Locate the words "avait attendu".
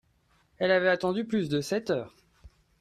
0.71-1.25